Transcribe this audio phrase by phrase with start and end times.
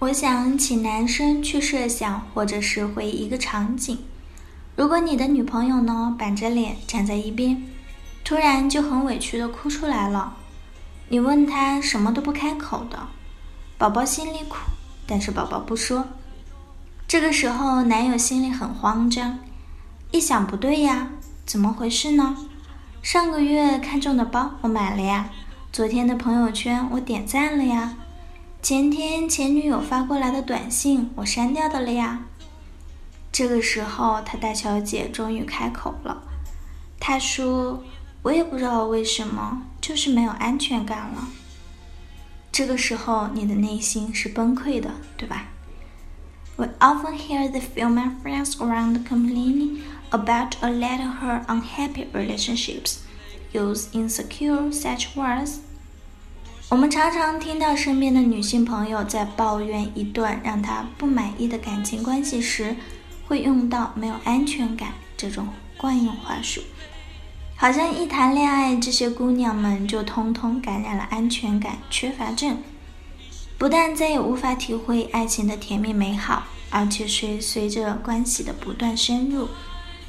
[0.00, 3.98] 我想请男生去设想，或者是回忆一个场景。
[4.76, 7.60] 如果你的女朋友呢，板着脸站在一边，
[8.24, 10.36] 突然就很委屈的哭出来了，
[11.08, 13.08] 你问她什么都不开口的，
[13.76, 14.58] 宝宝心里苦，
[15.04, 16.06] 但是宝宝不说。
[17.08, 19.40] 这个时候，男友心里很慌张，
[20.12, 21.08] 一想不对呀，
[21.44, 22.36] 怎么回事呢？
[23.02, 25.28] 上个月看中的包我买了呀，
[25.72, 27.96] 昨天的朋友圈我点赞了呀。
[28.60, 32.24] 前天前女友发过来的短信，我删掉的了呀。
[33.32, 36.24] 这个时候，他大小姐终于开口了。
[36.98, 37.84] 她说
[38.22, 41.28] ：“我也不知道为什么，就是没有安全感了。”
[42.50, 45.46] 这个时候，你的内心是崩溃的，对吧
[46.56, 52.98] ？We often hear the female friends around complaining about a lot of her unhappy relationships.
[53.52, 55.60] Use insecure such words.
[56.70, 62.76] 我们常常听到身边的女性朋友在抱怨一段让她不满意的感情关系时，
[63.26, 65.48] 会用到“没有安全感”这种
[65.78, 66.60] 惯用话术，
[67.56, 72.58] 好像一谈恋爱，这些姑娘们就通通感染了安全感缺乏症，
[73.56, 79.48] 不但再也无法体会爱情的甜蜜美好，而且随随着关系的不断深入，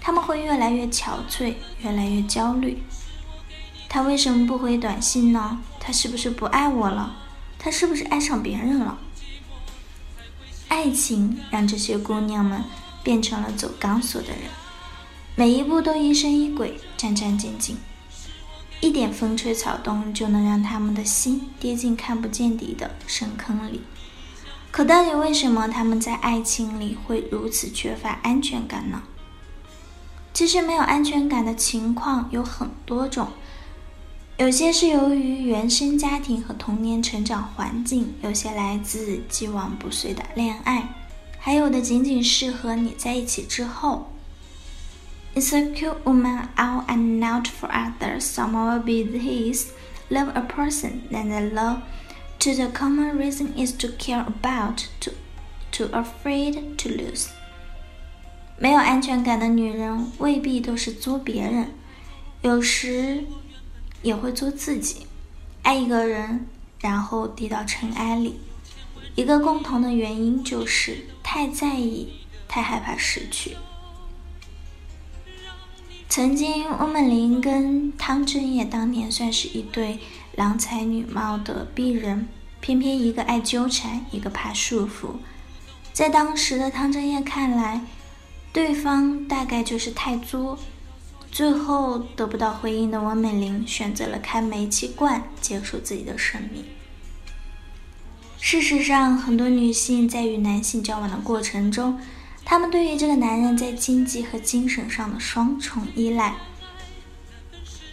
[0.00, 2.82] 他们会越来越憔悴，越来越焦虑。
[3.88, 5.60] 他为什么不回短信呢？
[5.88, 7.16] 他是不是不爱我了？
[7.58, 8.98] 他是不是爱上别人了？
[10.68, 12.62] 爱情让这些姑娘们
[13.02, 14.40] 变成了走钢索的人，
[15.34, 17.76] 每一步都疑神疑鬼、战战兢兢，
[18.82, 23.80] 一点风吹草动就能让他们的心跌进看不见底的深坑里。
[24.70, 29.04] 可到底为什么他们在爱情里会如此缺乏安全感呢？
[30.34, 33.28] 其实没有安全感的情况有很多种。
[34.38, 40.94] 有些是由于原生家庭和童年成长环境，有些来自既往不遂的恋爱，
[41.40, 44.12] 还有的仅仅是和你在一起之后。
[45.34, 48.20] It's a cute woman out and out for others.
[48.20, 49.72] Some will be this.
[50.08, 51.80] love a person, then they love.
[52.38, 55.10] To the common reason is to care about, to,
[55.72, 57.26] to afraid to lose.
[58.56, 61.74] 没有安全感的女人未必都是作别人，
[62.42, 63.24] 有时。
[64.02, 65.06] 也会做自己，
[65.62, 66.46] 爱一个人，
[66.80, 68.40] 然后低到尘埃里。
[69.14, 72.12] 一个共同的原因就是太在意，
[72.46, 73.56] 太害怕失去。
[76.08, 79.98] 曾经，翁美玲跟汤镇业当年算是一对
[80.36, 82.28] 郎才女貌的璧人，
[82.60, 85.16] 偏偏一个爱纠缠，一个怕束缚。
[85.92, 87.84] 在当时的汤镇业看来，
[88.52, 90.58] 对方大概就是太作。
[91.30, 96.64] 最后得不到回应的王美玲选择了开煤气罐结束自己的生命。
[98.40, 102.00] 事实上，很多女性在与男性交往的过程中，
[102.44, 106.36] 她们对于这个男人在经济和精神上的双重依赖。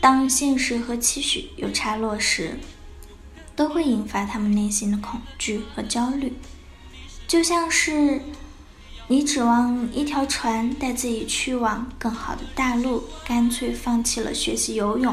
[0.00, 2.58] 当现实和期许有差落时，
[3.54, 6.34] 都会引发他们内心的恐惧和焦虑，
[7.26, 8.20] 就像是。
[9.10, 15.12] 你指望一条船带自己去往更好的大陆，干脆放弃了学习游泳。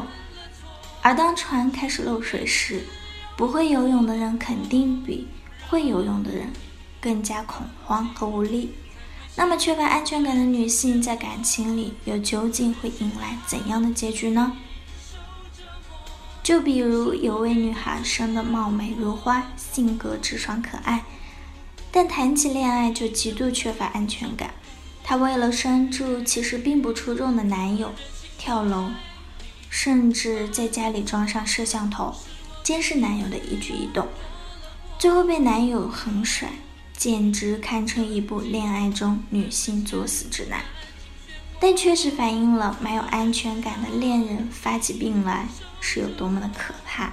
[1.02, 2.84] 而当船开始漏水时，
[3.36, 5.26] 不会游泳的人肯定比
[5.68, 6.46] 会游泳的人
[7.00, 8.72] 更加恐慌和无力。
[9.34, 14.52] 那么，缺乏安全感的女性在感情里又究竟会迎来怎样的结局呢？
[16.44, 21.02] 就比如有位女孩生得貌美如花，性格直爽可爱。
[22.00, 24.54] 但谈起恋爱就极度缺乏安全感。
[25.02, 27.92] 她为了拴住其实并不出众的男友，
[28.38, 28.90] 跳楼，
[29.68, 32.14] 甚至在家里装上摄像头，
[32.62, 34.06] 监视男友的一举一动，
[34.96, 36.48] 最后被男友横甩，
[36.96, 40.60] 简直堪称一部恋爱中女性作死指南。
[41.58, 45.48] 但确实反映了没有安全感的恋人发起病来
[45.80, 47.12] 是有多么的可怕。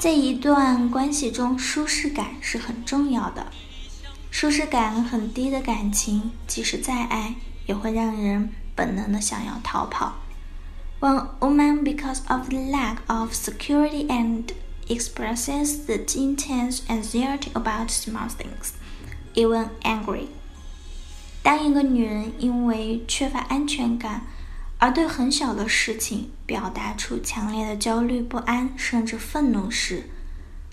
[0.00, 3.48] 在一段关系中，舒适感是很重要的。
[4.30, 7.34] 舒适感很低的感情，即使再爱，
[7.66, 10.14] 也会让人本能的想要逃跑。
[11.00, 14.44] When a woman, because of the lack of security and
[14.88, 18.70] expresses the intense anxiety about small things,
[19.34, 20.28] even angry,
[21.42, 24.22] 当一个女人因为缺乏安全感
[24.80, 30.08] 而对很小的事情表达出强烈的焦虑不安甚至愤怒时，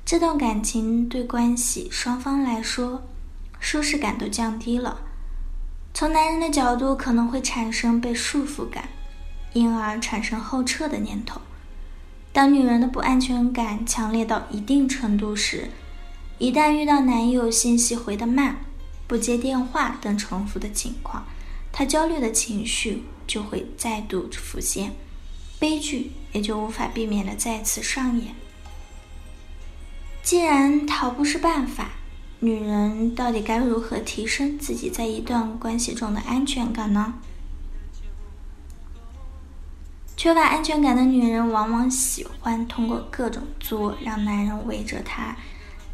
[0.06, 3.04] 这段感情对关系双方来说
[3.60, 5.02] 舒适感都降低了。
[5.94, 8.88] 从男人的角度，可能会产生被束缚感，
[9.52, 11.42] 因而产生后撤的念头。
[12.32, 15.70] 当女人的不安全感强烈到一定程度时，
[16.38, 18.58] 一旦遇到男友信息回得慢、
[19.06, 21.26] 不接电话等重复的情况，
[21.74, 24.94] 她焦虑的情绪就会再度浮现，
[25.60, 28.34] 悲剧也就无法避免的再次上演。
[30.24, 31.92] 既然逃不是办法，
[32.40, 37.14] 女人到底该如何提升自己在一段关系中的安全感呢？
[40.16, 45.38] 缺乏安全感的女人往往喜欢通过各种作让男人围着她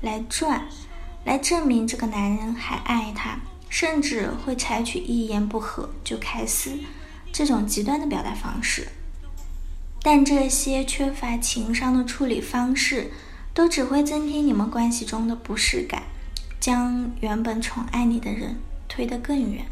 [0.02, 0.66] 来转，
[1.26, 3.38] 来证明这个男人还爱她，
[3.70, 6.80] 甚至会采取一言不合就开撕
[7.33, 8.89] 这种极端的表达方式。
[10.03, 13.11] 但这些缺乏情商的处理方式，
[13.53, 16.05] 都只会增添你们关系中的不适感，
[16.61, 19.67] 将原本宠爱你的人推得更远。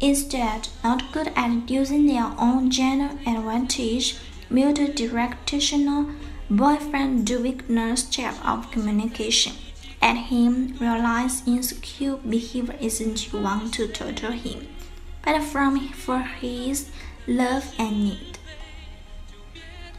[0.00, 4.16] Instead, not good at using their own general advantage,
[4.50, 6.06] multidirectional
[6.50, 9.52] boyfriend do weakness step of communication.
[10.00, 14.66] Let him realize insecure behavior isn't you want to torture him,
[15.23, 16.85] But from for his
[17.27, 18.35] love and need.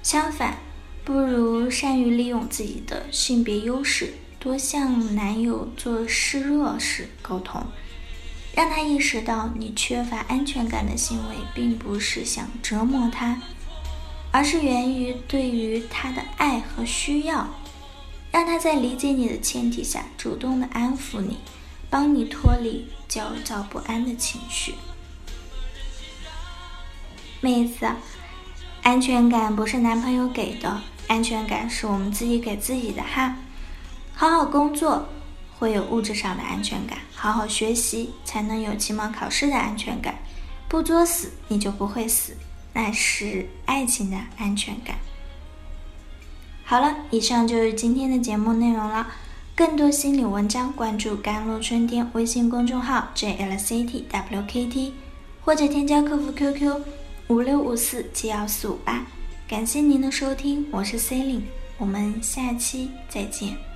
[0.03, 0.59] 相反，
[1.05, 7.63] 不如善于利用自己的性别优势，多向男友做示弱式沟通。
[8.53, 13.41] 让他意识到，你缺乏安全感的行为，并不是想折磨他，
[14.33, 17.49] 而是源于对于他的爱和需要。
[18.33, 21.39] 让他在理解你的前提下，主动的安抚你，
[21.89, 24.75] 帮你脱离焦躁不安的情绪。
[27.41, 27.87] 妹子，
[28.83, 33.37] 安全感不是男朋友给的，安全感是我们自己给自己的哈。
[34.15, 35.09] 好好工作。
[35.59, 40.15] 会有物质上的安全感，好好学习才能有期末考试的安全感。
[40.71, 42.35] 不作死你就不会死，
[42.73, 44.97] 那是爱情的安全感。
[46.65, 49.09] 好了，以上就是今天的节目内容了。
[49.55, 54.93] 更多心理文章，关注“甘露春天”微信公众号 “jlctwkt”，
[55.45, 56.81] 或者添加客服 QQ
[57.31, 59.07] 五六五四七幺四五八。
[59.49, 61.45] 感谢您的收听，我是 C e l i n e
[61.79, 63.70] 我们下期再见。